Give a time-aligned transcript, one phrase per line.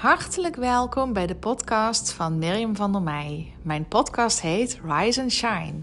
[0.00, 3.54] Hartelijk welkom bij de podcast van Mirjam van der Meij.
[3.62, 5.74] Mijn podcast heet Rise and Shine.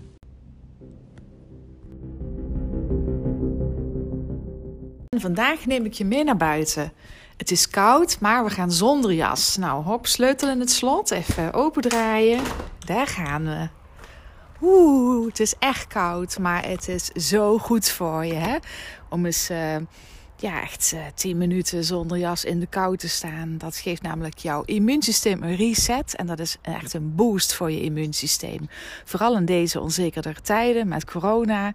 [5.17, 6.93] Vandaag neem ik je mee naar buiten.
[7.35, 9.57] Het is koud, maar we gaan zonder jas.
[9.57, 12.43] Nou, hop, sleutel in het slot, even opendraaien.
[12.79, 13.69] Daar gaan we.
[14.61, 18.57] Oeh, het is echt koud, maar het is zo goed voor je, hè?
[19.09, 19.49] Om eens...
[19.49, 19.75] Uh,
[20.39, 23.57] ja, echt uh, 10 minuten zonder jas in de kou te staan.
[23.57, 26.15] Dat geeft namelijk jouw immuunsysteem een reset.
[26.15, 28.69] En dat is echt een boost voor je immuunsysteem.
[29.05, 31.73] Vooral in deze onzekere tijden met corona.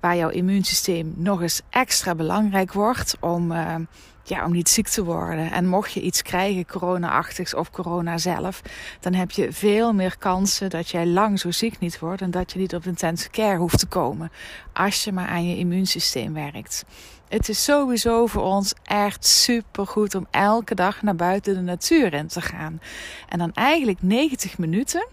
[0.00, 3.74] Waar jouw immuunsysteem nog eens extra belangrijk wordt om, uh,
[4.22, 5.50] ja, om niet ziek te worden.
[5.50, 8.62] En mocht je iets krijgen, corona-achtigs of corona zelf,
[9.00, 12.52] dan heb je veel meer kansen dat jij lang zo ziek niet wordt en dat
[12.52, 14.32] je niet op intensive care hoeft te komen.
[14.72, 16.84] Als je maar aan je immuunsysteem werkt.
[17.28, 22.14] Het is sowieso voor ons echt super goed om elke dag naar buiten de natuur
[22.14, 22.80] in te gaan.
[23.28, 25.06] En dan eigenlijk 90 minuten.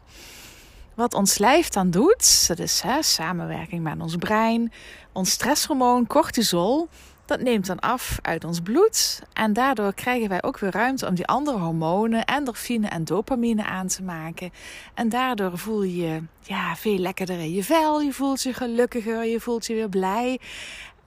[0.94, 4.72] Wat ons lijf dan doet, dat is hè, samenwerking met ons brein,
[5.12, 6.88] ons stresshormoon cortisol,
[7.30, 9.22] dat neemt dan af uit ons bloed.
[9.34, 13.88] En daardoor krijgen wij ook weer ruimte om die andere hormonen, endorfine en dopamine aan
[13.88, 14.52] te maken.
[14.94, 18.02] En daardoor voel je je ja, veel lekkerder in je vel.
[18.02, 20.40] Je voelt je gelukkiger, je voelt je weer blij.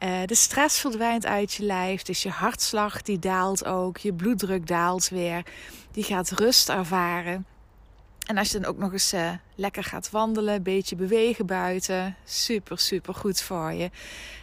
[0.02, 2.02] Uh, de stress verdwijnt uit je lijf.
[2.02, 3.96] Dus je hartslag die daalt ook.
[3.98, 5.42] Je bloeddruk daalt weer.
[5.92, 7.46] Die gaat rust ervaren.
[8.26, 12.16] En als je dan ook nog eens uh, lekker gaat wandelen, een beetje bewegen buiten,
[12.24, 13.90] super, super goed voor je.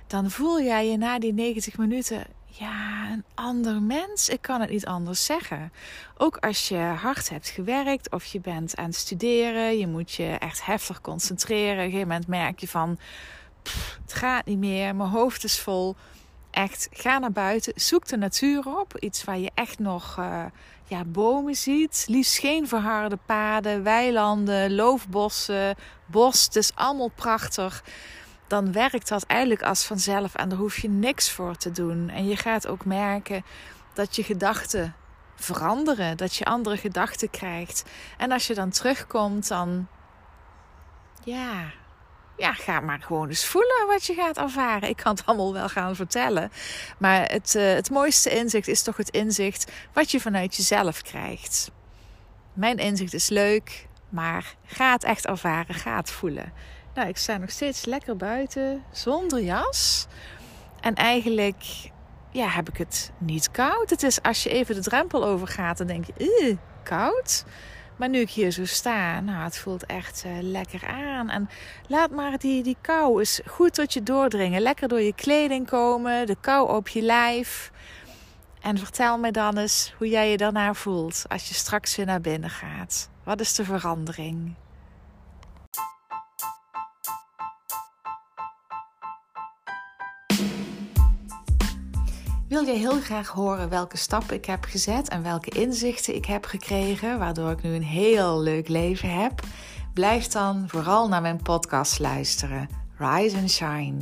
[0.08, 4.30] Dan voel jij je na die 90 minuten, ja, een ander mens.
[4.30, 5.72] Ik kan het niet anders zeggen.
[6.18, 10.28] Ook als je hard hebt gewerkt of je bent aan het studeren, je moet je
[10.40, 11.78] echt heftig concentreren.
[11.78, 13.00] Op een gegeven moment merk je van,
[14.02, 15.96] het gaat niet meer, mijn hoofd is vol.
[16.52, 18.98] Echt, ga naar buiten, zoek de natuur op.
[18.98, 20.46] Iets waar je echt nog uh,
[20.86, 22.06] ja, bomen ziet.
[22.08, 26.44] Liefst geen verharde paden, weilanden, loofbossen, bos.
[26.44, 27.84] Het is allemaal prachtig.
[28.48, 32.10] Dan werkt dat eigenlijk als vanzelf en daar hoef je niks voor te doen.
[32.10, 33.44] En je gaat ook merken
[33.94, 34.96] dat je gedachten
[35.36, 37.84] veranderen, dat je andere gedachten krijgt.
[38.18, 39.88] En als je dan terugkomt, dan
[41.24, 41.72] ja,
[42.40, 44.90] ja, ga maar gewoon eens voelen wat je gaat ervaren.
[44.90, 46.52] Ik kan het allemaal wel gaan vertellen.
[46.98, 51.72] Maar het, uh, het mooiste inzicht is toch het inzicht wat je vanuit jezelf krijgt.
[52.54, 56.54] Mijn inzicht is leuk, maar ga het echt ervaren, ga het voelen.
[56.94, 60.08] Nou, ik sta nog steeds lekker buiten, zonder jas.
[60.82, 61.64] En eigenlijk
[62.32, 63.90] ja, heb ik het niet koud.
[63.90, 67.46] Het is als je even de drempel overgaat, dan denk je, koud.
[68.00, 71.30] Maar nu ik hier zo sta, nou, het voelt echt uh, lekker aan.
[71.30, 71.50] En
[71.88, 74.62] laat maar die, die kou eens goed tot je doordringen.
[74.62, 77.72] Lekker door je kleding komen, de kou op je lijf.
[78.62, 82.22] En vertel me dan eens hoe jij je daarna voelt als je straks weer naar
[82.22, 83.10] binnen gaat.
[83.24, 84.54] Wat is de verandering?
[92.50, 96.46] Wil je heel graag horen welke stappen ik heb gezet en welke inzichten ik heb
[96.46, 99.42] gekregen, waardoor ik nu een heel leuk leven heb?
[99.94, 102.70] Blijf dan vooral naar mijn podcast luisteren.
[102.98, 103.98] Rise and Shine.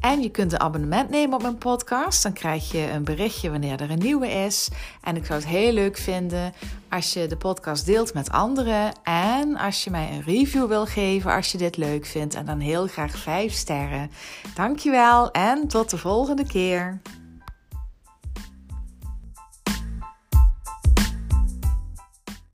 [0.00, 2.22] En je kunt een abonnement nemen op mijn podcast.
[2.22, 4.68] Dan krijg je een berichtje wanneer er een nieuwe is.
[5.02, 6.52] En ik zou het heel leuk vinden
[6.90, 8.92] als je de podcast deelt met anderen.
[9.02, 12.34] En als je mij een review wil geven als je dit leuk vindt.
[12.34, 14.10] En dan heel graag 5 sterren.
[14.54, 17.00] Dankjewel en tot de volgende keer.